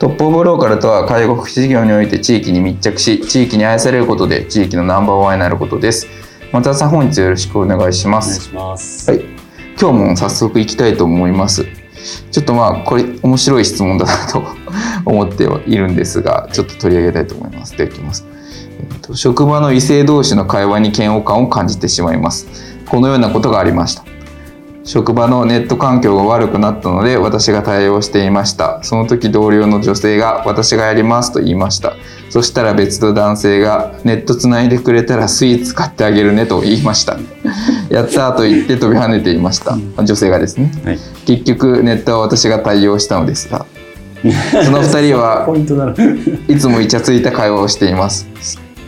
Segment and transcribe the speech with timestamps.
[0.00, 6.06] トップオブローカルとは介護福祉事業において地域に密着し地域に愛されることで地域のナンバーワンになることです。
[6.52, 9.10] 松田さん本日よろしくお願いしまお願いすします。
[9.10, 9.20] はい。
[9.78, 11.66] 今日も早速行きたいと思います。
[12.30, 14.42] ちょっとまあこれ面白い質問だなと
[15.04, 17.76] 思ってはいるんですがちょっと取り上げたいと思います。
[17.76, 18.24] できます。
[18.80, 22.46] えっと職場の異性同士の会話に嫌悪感を感じてしまいます。
[22.88, 24.09] このようなことがありました
[24.90, 28.82] 職場のネット環境が悪くなったので私が対応していました。
[28.82, 31.94] その時同僚の女性が私がやりますと言いました。
[32.28, 37.18] そしたら別の男性がネットつないでくれたらスイーツ買ってあげるねと言いました。
[37.88, 39.76] やったーと言って飛び跳ねていました。
[40.02, 40.72] 女性がですね。
[40.84, 40.98] はい。
[41.24, 43.66] 結局ネットは私が対応したのですが
[44.64, 45.46] その2人は。
[46.48, 48.26] いつもイチャついた会話をしています。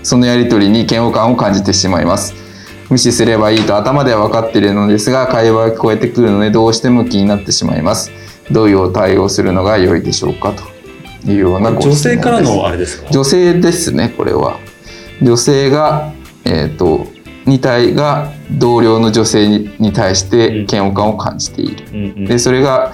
[0.03, 2.42] そのやりとりに嫌悪感を感じてしまいます
[2.93, 8.11] 無視すればいいと頭では分かっているのですが会話が聞こえてくるのでどうしても気になってしまいます。
[8.51, 13.11] どういう対応するのが良いでしょうかというような女性からのあれですか？
[13.11, 14.59] 女性ですねこれは。
[15.23, 16.13] 女性が
[16.45, 17.07] えっ、と
[17.47, 22.27] 2体が同僚の女性にに対して嫌悪感を感じている。
[22.27, 22.92] でそれが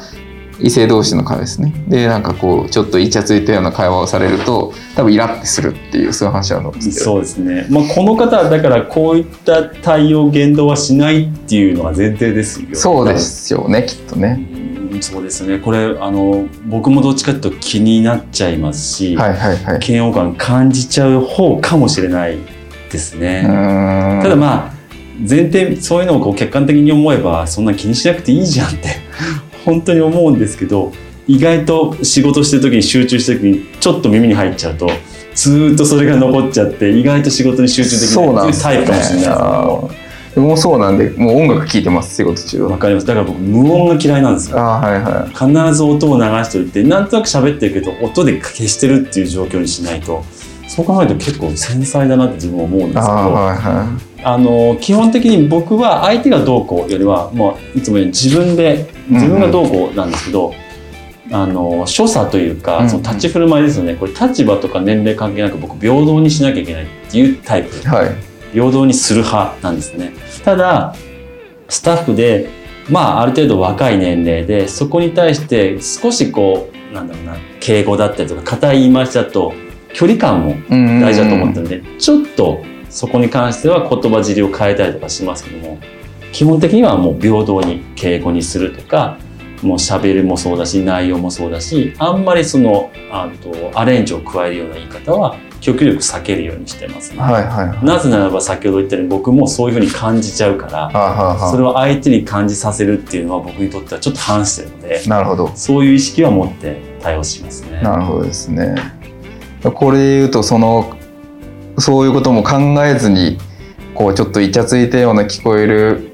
[0.61, 7.67] 異性同士の会話ですねでなんかこうちょっとイチャついたような会話をされると多分イラッとするっていうそういう話なんですけどそうですね。
[7.71, 12.69] まあこの方はだからこういった対応言動はしないっていうのが前提ですよ。
[12.73, 13.19] そうで。
[13.19, 14.49] すよねきっとね
[14.93, 15.59] うんそうですね。
[15.59, 22.39] これあの僕もどっちかっていうと気になっちゃいますし、はいはいはい嫌悪感感じちゃう方かもしれない
[22.91, 23.43] ですうね。
[24.23, 24.73] ただまあ
[25.19, 28.97] 前提そういうのをこう客観的に思えばそんな気にしなくていいじゃんって
[29.69, 30.93] 本当に思うんですけど
[31.27, 34.89] 意外と仕事してる時に集中してる時にちょっと耳に入っちゃうと
[35.35, 39.95] ずーっとそれが残っちゃって意外と仕事に集中できなないっていうタイプかもしれないで
[40.35, 42.71] すもそうなんでもう音楽聴いてます仕事中は。
[42.71, 44.59] わかりますだから僕無音が嫌いなんですよ。
[44.59, 45.29] あーはいはい。
[45.31, 50.25] 必ず音を流しておいてなんとなく喋ってるけど音で消してるっていう状況にしないと
[50.69, 60.53] そう考えると結構繊細だなって自分は思うんですけどはいはあの基本的に僕は相手がどうこうよりはもういつもように自分で自分がどうこうなんですけど、
[61.31, 62.91] あの所作というか、うんうん。
[62.91, 63.95] その立ち振る舞いですよね。
[63.95, 67.77] これ立場とか年齢関係なく僕平等にしなきゃいけないっていうタイプ。
[67.77, 68.15] いはい。
[68.53, 70.13] 平等にする派なんですね。
[70.45, 70.95] ただ
[71.69, 72.49] スタッフで
[72.91, 79.53] まあある程度若い年齢でそこに対して少しこうなんだろうな敬語だったりとか硬い言い回しだと
[79.93, 85.79] 距離感も大大事だと思ってるんで、ちょっとそこに関しては言葉尻を変えたりとかしますけども
[86.33, 89.19] 基本的にはもう平等に敬語にするとか
[89.63, 97.19] もう喋るもそうだし内容もそうだしあんまりそのあとアレンジを加えるような言い方は極力避けるようにしてますね。
[97.21, 107.81] はいはいはいなぜならば先ほど言ったように僕もそういうふうに感じちゃうからはあはあはそれを相手に感じさせるっていうのは僕にとってはちょっと反してるのであなるほどそういう意識は持って対応しますね。
[107.83, 108.77] なるほどですね。
[109.63, 110.97] これで言うとその
[111.79, 113.39] そういうことも考えずに
[113.95, 116.13] こうちょっとイチャついたような聞こえる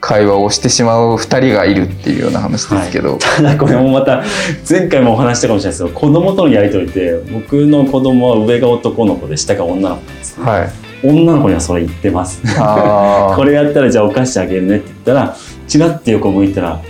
[0.00, 4.24] 会話をしてしまう2人がいるっていうような話ですけど、ただこれもまた
[4.68, 5.84] 前回もお話したかもしれないです。
[5.84, 10.38] けど子供とのやり取りって僕の子供は上が男の子で下が女の子なんです。
[10.38, 10.70] ね、はい、
[11.04, 12.40] 女の子にはそれ言ってます。
[12.58, 15.36] あこれやったらじゃあお菓子あげるねって言ったら
[15.68, 16.80] チラッて横向いたら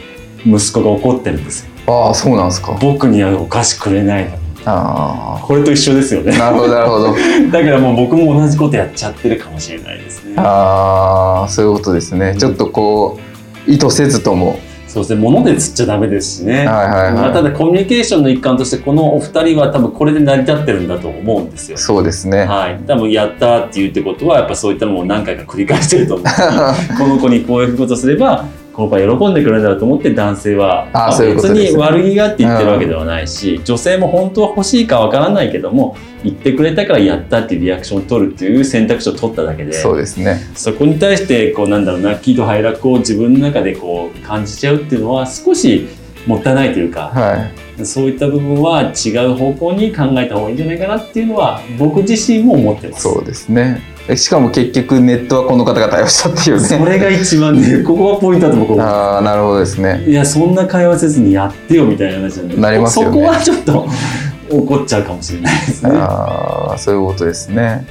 [0.46, 1.70] 息子が怒ってるんですよ。
[1.86, 2.78] ーあーそうなんですか。
[2.80, 4.30] 僕にはお菓子くれない
[4.64, 6.32] あこれと一緒ですよね。
[6.34, 7.14] あなるほどなるほど。
[7.50, 10.34] だからもう僕も同じことやっちゃってるかもしれないですね。
[10.36, 12.34] ああそういうことですね。
[12.38, 13.18] ちょっとこ
[13.66, 14.58] う意図せずとも。
[14.86, 15.20] そうですね。
[15.20, 17.12] 物で釣っちゃダメですしね、はいはいはい。
[17.12, 21.78] まあただコミュニケーションの一環としてこのお二人は多分これで成り立ってるんだと思うんですよ。
[21.78, 22.44] そうですね。
[22.44, 26.32] はい、多分やったって言うってことはやっぱそういったのも何回か繰り返してると思うし
[26.98, 28.44] この子にこういうことすれば
[28.80, 30.88] この場合喜んでくれるんだと思って男性は
[31.18, 40.40] 別に悪気があって言ってるわけではないし、女性も本当は欲しいかわからないけども言ってくれたからやったっていうリアクションを取るっていう選択肢を取っただけでそうですね。
[40.54, 45.88] そこに対してこうなんだろうな喜怒哀楽を自分の中でこう感じちゃうっていうのは少し
[46.26, 53.02] もったいないというか、はいそういった部分は違う方向に考えた方がいいんじゃないかなっていうのは僕自身も思ってます。
[53.02, 53.82] そうですね。
[54.16, 56.66] しかも結局ネットはこの方が対応したっていうね。
[56.66, 60.04] それが一番ね、 ここがポイントだと僕はああなるほどですね。
[60.06, 63.12] いや、そんな会話せずにやってよみたいな話なんで、なりますよね。
[63.12, 63.88] そこはちょっと
[64.50, 65.92] 怒っちゃうかもしれないですね。
[65.94, 67.86] ああそういうことですね。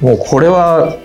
[0.00, 0.96] もうこれは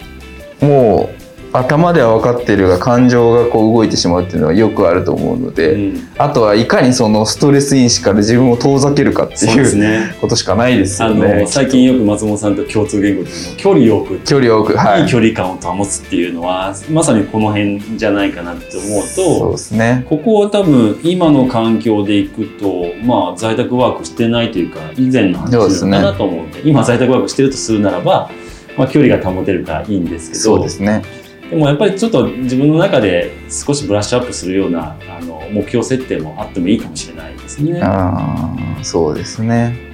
[0.61, 1.14] もう
[1.57, 6.07] 頭では分かっているが感情がこう動いてしまうっていうのはよくあると思うので、うん。
[6.17, 10.15] あとはいかにそのストレス因子から自分を遠ざけるかっていうね。
[10.21, 11.41] ことしかないですあよね。
[11.41, 14.25] の最近よく松本さんと共通言語でいうの距離を置く。
[14.25, 15.01] 距離を置くはい。
[15.03, 20.05] いい距離感を保つっていうのはまさにこの辺じゃないかなって思うそうとですね。
[20.09, 28.29] ここは多分今の環境でいくとまあ在宅ワークしてないというか以前の話なのかなと思うんで今在宅ワークしてるとするならば、
[28.77, 31.03] まあ、距離が保てるからいいんですけどそうですね
[31.49, 37.79] でもやっぱりちょっと自分の中で少しブラッシュアップするようなあの目標設定もあってもいいかもしれないですね。
[37.83, 39.85] ああそうですね。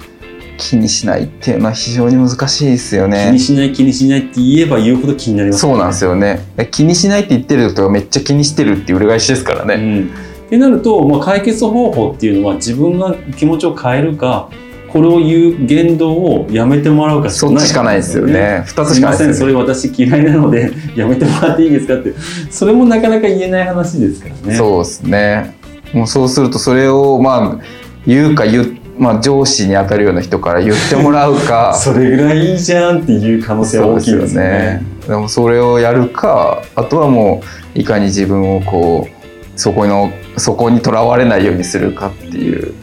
[0.58, 6.40] 気にしないっていうのは非常に難しいですよ気ねにしない気にしないって言えば言うほど気になりますそうなんですよよね。
[6.56, 10.10] え気にしないって言ってる人がめっちゃ気にしてるっていう裏返しですからね、うん、
[10.46, 14.50] ってなると、まあ、解決方法っていうのは自分が気持ちを変えるか
[14.92, 17.92] これを言う言動をやめてもらうかしかないそっちしかな。
[17.94, 18.62] いですよね。
[18.66, 19.28] 二つしかないすいません。
[19.28, 22.12] ですよねそれ私嫌いなのでやめてもらっていいですかって。
[22.52, 24.54] それもなかなか言えない話ですからね。
[24.54, 25.56] そうですね。
[25.94, 27.64] もうそうするとそれをまあ
[28.06, 31.72] 言うか言う、まあ、上司に当たるような人から言ってもらうか。
[31.80, 34.82] それぐらいいいじゃんっていう可能性は大きいですよね。
[35.08, 37.42] でもそれをやるかあとはも
[37.74, 39.22] ういかに自分をこう
[39.56, 42.74] そこのそこにとらわれないようにするかっていう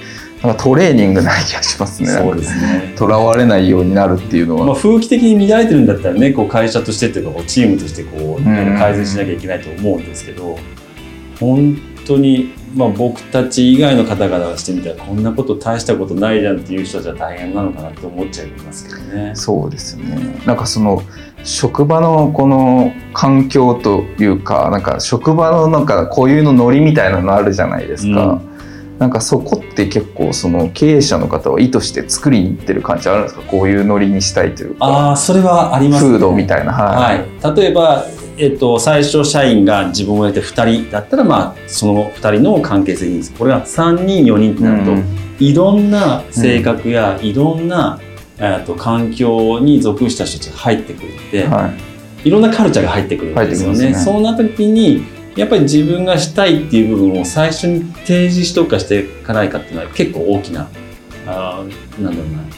[0.44, 2.10] なんかトレーニングな気がしますね。
[2.10, 2.94] そうですね。
[2.96, 10.58] とらわれないようになるっていうのは、まあ、風紀的に乱れてるんだったらねこう会社としてというかこうチームとしてこう改善しなきゃいけないと思うんですけど
[11.40, 19.32] 本当に、まあ、僕たち以外の方々がしてみたらこんなこと大したことないじゃんっていう人たちは大変なのかなって思っちゃいますけどね。
[19.36, 20.42] そうですね。
[20.46, 21.04] なんかその
[21.44, 28.42] 職場のこの環境というかなんか職場のなんか固有のノリみたいなのあるじゃないですか、
[29.00, 33.42] なんかそこって結構その経営者の方は意図して作りに行ってる感じあるんですか？
[33.44, 34.86] こういうノリにしたいというか。
[34.86, 38.06] ああそれはあります、ね、フードみたいなはい、はい、例えば、
[38.38, 45.06] えっと、最初社員が自分をやって2人だったら、まあ、その2人の関係性でいいんですこれが3人4人ってなると、うん。
[45.40, 48.02] いろんな性格やいろんな、
[48.38, 51.70] えっと環境に属した人たちが入ってくるんで、は
[52.26, 52.28] い。
[52.28, 53.92] いろんなカルチャーが入ってくるんですよね。
[53.92, 53.96] ね。
[53.96, 55.06] そうなった時に
[55.36, 60.68] やっぱり自分がしたいっていう部分を最初に提示しとくかしていかないかっていうのは結構大きな
[61.28, 62.50] あーなんだろうなうん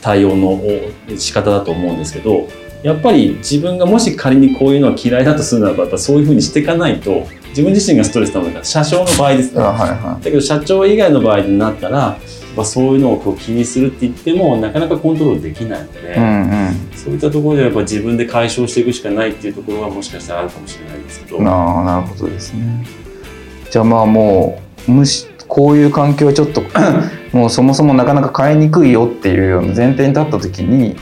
[0.00, 2.48] 対応のお仕方だと思うんですけど
[2.82, 9.60] やっぱり自分がもし仮にこういうのは嫌いだとするならばやっぱそういうふうにしていかないと自分自身がストレスたまるから社長の場合ですね。
[9.62, 12.16] あはいはだけど社長以外の場合になったら
[12.48, 16.90] やっぱそういうのをこう気にするって言ってもなかなかコントロールできないので、いうんうん。
[16.94, 22.86] そういったところでやっぱ自分で解消していくしかないっていうところはもしかしたらあるかもしれないですけど、なあなるほどですね。
[23.70, 26.62] じゃあまあもうむしこういう環境はちょっと
[27.32, 30.96] もうそもそもなかなか変えにくいよっていうような前提に立った時に、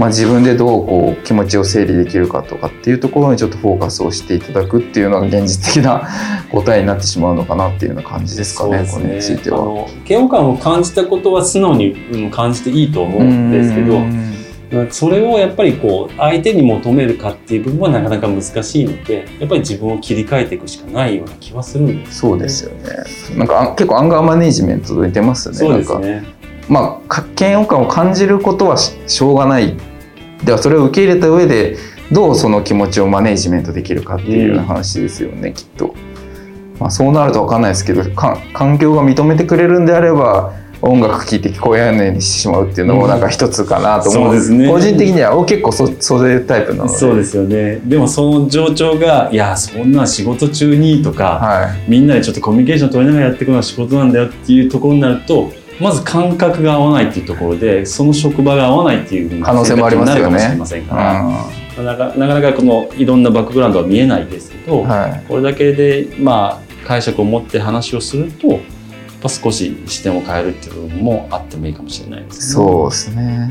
[0.00, 6.08] まあ、自分でどうこう気持ちを整理できるかとかっていうところにちょっとフォーカスをしていただくっていうのが現実的な
[6.50, 9.58] 答えになってしまうのかなっていうような感じですかねこれについては。
[9.58, 23.36] あの嫌悪感を感じたことは素直にうん感じていいと思うんですけどうんそれをやっぱりこう相手に求めるかっていう部分はなかなか難しいのでやっぱり自分を切り替えていくしかないような気はするんですそうですよね。
[23.36, 25.58] なんかあ結構アンガーマネジメントと似てますよね。
[25.58, 26.24] そうですね
[26.68, 29.76] まあか嫌悪感を感じることはししょうがない。
[30.44, 31.76] ではそれを受け入れた上で
[32.12, 35.94] どうその気持ちをマネジメントできるかっていう話ですよね、きっと。
[36.78, 40.52] まあそうなるとわかんないですけど、か環境が認めてくれるんであれば。
[40.82, 44.68] 音楽聴いて聞こえないようにしてしまうっていうのもなんか一つかなと思う,、そうですね。
[44.68, 46.96] 個人的にはお結構そそういうタイプなので。
[46.96, 47.80] そうですよね。
[47.84, 51.90] でもその状況がいやそんな仕事中にとか、はい。
[51.90, 68.60] みんなでちょっとコミュニケーション取りながらやっていくのが仕事なんだよっていうところになるとまず感覚が合わないっていうところでその職場が合わないっていう可能性もありますよねかもしれませんから、うなかなかなかこのいろんなバックグラウンドは見えないですけど、んはいこれだけでまあ解釈を持って話をするとやっ
[69.22, 72.54] ぱ少し視点を変えるっていう部分もあってもいいかもしれないですね。
[72.54, 73.50] そうですね。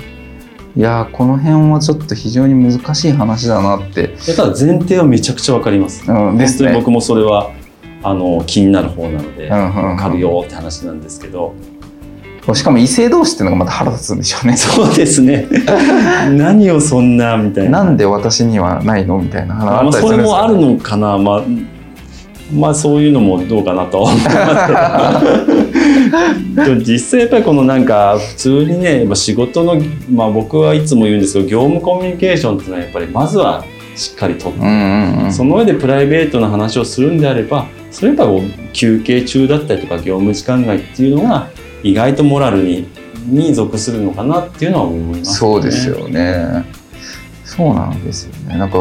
[0.75, 6.09] いやーこの辺はちょっと非常に難しい話だなって、やただ前提はめちゃくちゃわかります。
[6.09, 6.69] うん、本ですね。
[6.69, 7.51] 当に僕もそれは
[8.03, 11.53] あの気になる方なので、うんうんうんわかるよって話なんですけど、
[12.55, 14.57] しかも異性同士っていうのがまた腹立つんでしょうね。
[14.57, 15.47] そうですね。
[16.31, 17.83] 何をそんなみたいな。
[17.83, 21.43] なんで私にはないのみたいな話まあ、ったりすそれるんですよねもあるのかな、まあ、
[22.53, 24.23] まあそういうのもどうかなとは思い
[26.55, 33.63] ます 実際やっぱりこのなんか普通にねまあ仕事の、まあ、僕はいつも言うんですけど業務コミュニケーションっていうのはやっぱりまずは
[33.95, 35.31] しっかりとって、うんうんうん。
[35.31, 41.49] その上でプライベートな話をするんであればそれやっぱこう休憩中だったりとか業務時間外っていうのが
[41.83, 42.87] 意外とモラルに
[43.25, 46.65] に属するのかなっていうのは思います、ね、そうですよね。
[47.43, 48.57] そうなんですよね。
[48.57, 48.77] なんか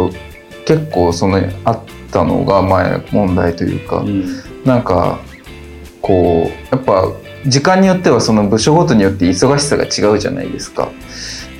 [0.64, 1.80] 結構そのあっ
[2.12, 4.24] たのが前問題というか、うん
[4.64, 5.20] なんか
[6.02, 7.12] こうやっぱ
[7.46, 10.90] 時間によってはその部署ごとによって忙しさが違うじゃないですか。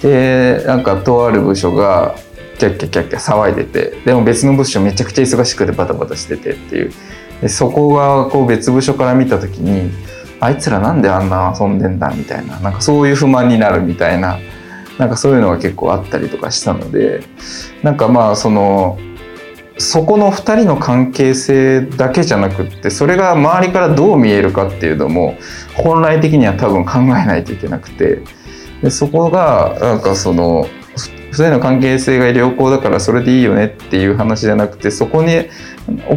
[0.03, 2.17] でなんかとある部署が
[2.59, 6.93] キャッキャキャッキャ騒いでてでも別の部署めちゃくちゃ忙しくてバタバタしててっていう
[7.41, 9.91] でそこがこう別部署から見た時に
[10.41, 14.39] あいつらなんであんな遊んでんだみたいななんかそういう不満になるみたいな
[14.99, 17.23] なんかそういうのが結構あったりとかしたので
[17.83, 18.99] なんかまあその
[19.79, 25.37] そこの2人の関係性だけじゃなくってそれが周りからどう見えるかっていうのも
[25.77, 28.23] 本来的には多分考えないといけなくて
[28.83, 30.67] でそこがなんかその
[31.31, 35.49] 2人の関係性が良好だからそれでいいよねっていう話じゃなくてそこに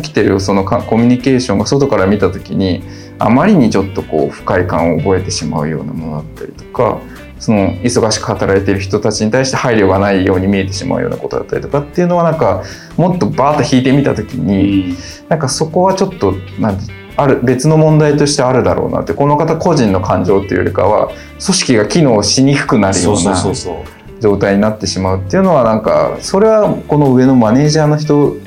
[0.01, 2.84] 起きてるそのコミュニケーションが外から見た時に
[3.22, 7.00] あまりにちょっとこう不快感を覚えてしまうようなものだったりとか
[7.40, 12.63] その忙しく働いている人たちに対して配慮がないように見えてしまうようなことだったりとかっていうのはなんか
[12.98, 14.96] もっとバーッと引いてみた時に、
[15.28, 23.84] なんかそこはちょっとなんてある別の問題としてあるだろうなってこの方個人の感情っていうよりかは組織が機能しにくくなるよそうな
[24.20, 28.38] 状態になってしまうっていうのはなんかそれはこの上のマネージャーの人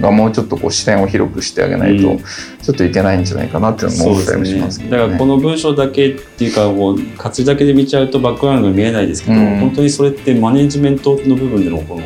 [0.00, 4.96] がもうちょっとこう視点を広くしてあげないとうんちょっといけないんじゃないかなっていうのも思ったりもしますけどね。
[4.98, 11.98] だからこの文章だけっていうかこう活字だけで見ちゃうとバックグラウンドが見えないですけど、うん本当にそれってマネジメントの部分でのこ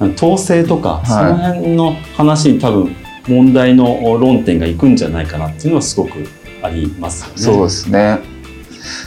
[0.00, 2.94] の統制とか、いその辺の話に多分
[3.28, 6.26] 問題の論点がいくんじゃないかなっていうのはすごく
[6.62, 7.34] ありますよね。
[7.36, 8.18] そうですね。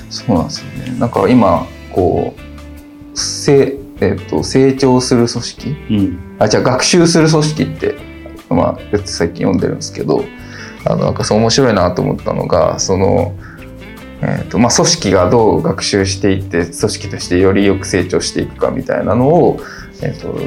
[0.09, 0.99] そうなんですよね。
[0.99, 5.69] なんか今こうせえっと成長する組織？
[5.89, 6.35] うん。
[6.39, 7.95] あじゃあ学習する組織って
[8.49, 10.23] まあ最近読んでるんですけど
[10.85, 13.35] あのなんかそう面白いなと思ったのがその、
[14.21, 19.59] えーとまあ、組織がどう学習していって組織としてよりよく成長していくかみたいなのを、
[20.01, 20.37] えー、と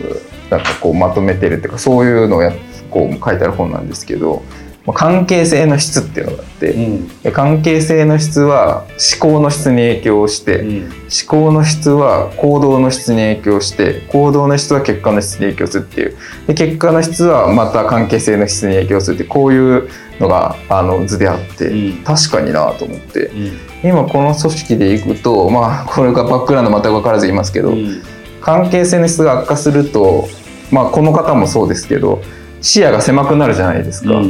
[0.54, 2.52] なんかこうまとめてるっていうかそういうのをや
[2.90, 4.42] こう書いてある本なんですけど、
[4.88, 7.08] まあ関係性の質っていうのがあってうん。
[7.22, 8.86] で関係性の質は
[9.20, 10.82] 思考の質に影響をして、うん。
[10.84, 10.90] 思
[11.26, 16.16] 考の質は行動の質に影響して行動の質は結果の質に影響するっていう。
[16.46, 19.88] で結果の質はまた関係性の質に影響するってこういう
[20.20, 22.02] のがあの図であって、うん。
[22.02, 23.26] 確かになと思って。
[23.26, 23.58] うん。
[23.84, 28.02] 今この組織でいくとまあこれがバックグラウンド全く分からず言いますけど、うん。
[28.40, 30.28] 関係性の質が悪化すると
[30.70, 32.22] まあこの方もそうですけど
[32.62, 34.22] 視野が狭くなるじゃないですか。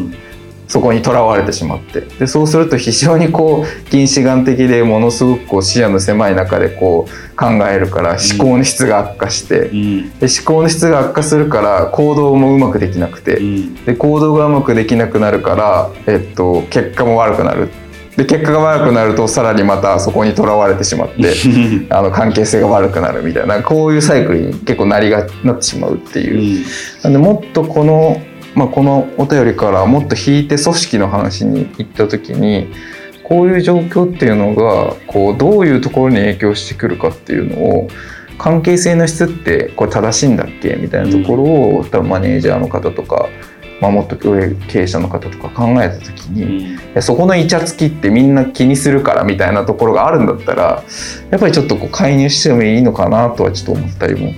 [0.73, 2.03] うんそこにとらわれてしまって。
[2.03, 10.19] でそうすると非常にこう近視眼的でものすごくこう視野の狭い中でこう考えるから思考の質が悪化して、うん。
[10.19, 13.75] で思考の質が悪化するから行動もうまくできなくて、うん。
[13.87, 17.71] で行動がうまくできなくなるから、えっと、結果も悪くなる。
[18.19, 21.35] で結果が悪くなるとさらにまたそこにとらわれてしまって
[21.89, 26.67] あの関係性が悪くなるみたいなこういうサイクルに結構なりがなってしまうっていう。
[27.05, 28.21] なんでもっとこの、
[28.59, 32.73] まあ、このお便りからもっと引いて組織の話に行った時に
[33.23, 37.89] こういう状況っていうのがこうどういうところに影響してくるかっていうのを
[38.37, 40.75] 関係性の質ってこれ正しいんだっけ？
[40.77, 43.29] みたいなところを、多分マネージャーの方とか、
[43.81, 50.85] まあ、もっと上経営者の方とか考えた時に、いやそこのイチャつきってみんな気にするからみたいなところがあるんだったら
[51.31, 54.33] やっぱりちょっとこう介入してもいいのかなとはちょっと思ったりも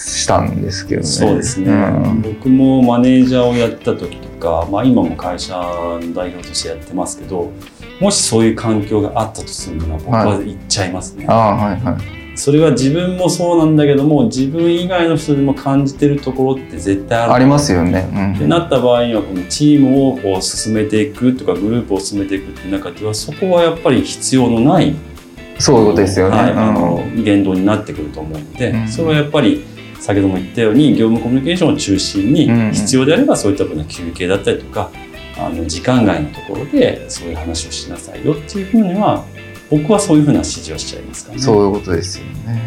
[0.00, 1.06] したんですけどね。
[1.06, 7.50] そうですね、うん僕もマネージャーをやった時とか、まあ、今も会社の代表としてやってますけど
[8.00, 12.20] もしそういう環境があったとするなら僕は言っちゃいますね、ああはいはい。
[12.40, 18.08] それは自分もそうなんだけども自分以外の人でも感じてるところって絶対あるありますよね。
[18.10, 24.94] うん、ってなった場合にはこのチームをこう進めていくとかグループを進めていくっていう中ではそこはやっぱり必要のない
[25.58, 26.36] そういうことですよね。
[26.36, 29.62] はい、うんあの言動になってくると思うので、うんそれはやっぱり
[30.00, 34.90] 先ほども言ったように業務コミュニケーションを中心にうん必要であればそういったような休憩だったりとか
[35.38, 39.24] あの時間外のところでそういう話をしなさいよっていうふうには
[39.70, 41.42] 僕はそういうふうな指示をしちゃいますからね。
[41.42, 42.60] そういうことですよね。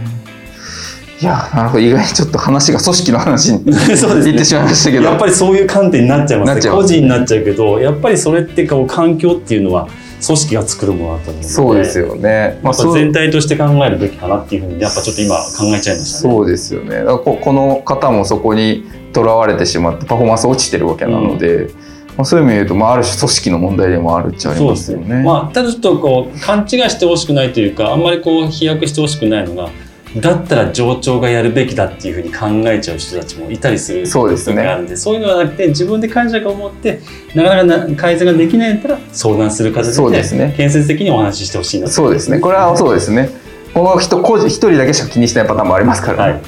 [1.22, 4.32] いやなるほど意外にちょっと話が組織の話に そうですね。
[4.32, 5.04] 行ってしまいましたけど。
[5.04, 6.72] やっぱりそういう観点になっちゃいますね。
[6.72, 9.88] 個人になっちゃうけどやっぱりそれってこう環境っていうのは
[10.26, 16.34] 組織が作るものだと思うのでそうですよね、やっぱそう全体として考えるべきかなっていうふうにやっぱちょっと今考えちゃいましたね。
[16.34, 21.70] そうですよねここの方もそこにとらわれてしまってパフォーマンス落ちてるわけなので、
[22.18, 25.16] まあ、そういう意味で言うと、まあ、ある種組織の問題でもあるっちゃありそうですますよね。
[25.18, 25.24] ね。
[25.24, 29.70] まあ、ただちょっとこう勘違いしてほしくないというかあんまりこう飛躍してほしくないのが
[30.18, 34.58] だったら上長がやるべきだっていうふうに考えちゃう人たちもいたりするそうですね。
[34.58, 37.02] 時があるんでそういうのはなくて自分で解釈を持って
[37.34, 40.54] なかなかな改善ができないんだったら相談する形でそうですね。
[40.56, 41.94] 建設的にお話ししてほしいなと。
[41.94, 42.40] そうですね。
[42.40, 43.30] これはそうですね。
[43.74, 46.42] この人個人一人だけしか気にしないパターンもありますからはね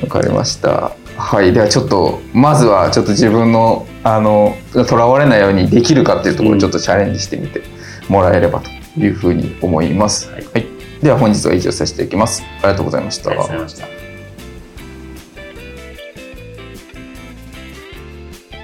[0.00, 0.02] い。
[0.02, 0.92] わ、かりました。
[1.16, 1.52] はい。
[1.52, 4.56] ではちょっとまずはちょっと自分のあの
[4.88, 7.62] とらわれないようにできるかっていうところうんをちょっとチャレンジしてみて
[8.08, 10.44] もらえればというふうに思います、はい。
[10.52, 10.66] はい、
[11.02, 12.42] では本日は以上させていきます。
[12.42, 13.30] ありがとうございました。
[13.30, 13.86] ありがとうございました。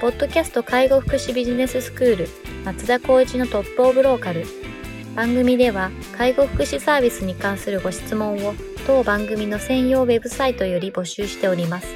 [0.01, 2.27] ポッドキャスト介護福祉ビジネススクール
[2.65, 4.45] 松田光一のトップオブローカル。
[5.15, 8.53] 番組では介護福祉サービスに関するご質問を
[8.85, 11.87] 当番組の専用ウェブサイトより募集しております。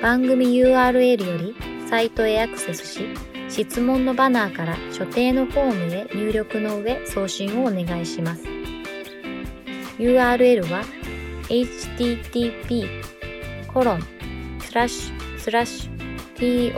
[0.00, 1.56] 番組 URL より
[1.90, 3.08] サイトへアクセスし
[3.48, 8.57] 質問のバナーから所定のフォームへ入力の上送信をお願いします
[9.98, 10.84] URL は
[11.48, 13.02] http
[13.72, 14.02] コロン
[14.60, 16.72] スラッシュスラッシュ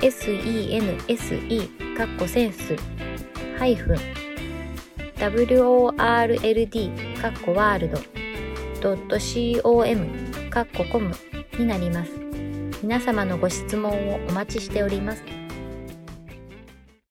[0.00, 2.74] tol.sense かっこセンス
[3.58, 3.96] ハイフン
[5.16, 7.98] world かっこワールド
[9.62, 10.06] .com
[10.50, 11.14] かっこコム
[11.58, 12.12] になります。
[12.82, 15.22] 皆様のご質問をお待ちしております。